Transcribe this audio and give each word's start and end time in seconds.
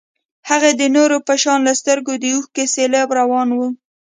هغې 0.49 0.71
د 0.79 0.83
نورو 0.95 1.17
په 1.27 1.33
شان 1.41 1.59
له 1.67 1.73
سترګو 1.81 2.13
د 2.17 2.25
اوښکو 2.35 2.63
سېلاب 2.73 3.09
روان 3.19 3.47
و. 3.53 3.59